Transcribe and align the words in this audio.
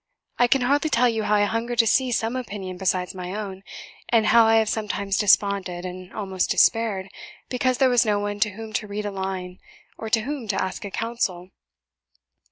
I 0.39 0.47
can 0.47 0.61
hardly 0.61 0.89
tell 0.89 1.07
you 1.07 1.21
how 1.25 1.35
I 1.35 1.43
hunger 1.43 1.75
to 1.75 1.85
hear 1.85 2.11
some 2.11 2.35
opinion 2.35 2.77
besides 2.77 3.13
my 3.13 3.35
own, 3.35 3.61
and 4.09 4.25
how 4.25 4.47
I 4.47 4.55
have 4.55 4.67
sometimes 4.67 5.15
desponded, 5.15 5.85
and 5.85 6.11
almost 6.11 6.49
despaired, 6.49 7.07
because 7.49 7.77
there 7.77 7.87
was 7.87 8.03
no 8.03 8.17
one 8.17 8.39
to 8.39 8.49
whom 8.49 8.73
to 8.73 8.87
read 8.87 9.05
a 9.05 9.11
line, 9.11 9.59
or 9.99 10.07
of 10.07 10.15
whom 10.15 10.47
to 10.47 10.59
ask 10.59 10.83
a 10.85 10.89
counsel. 10.89 11.51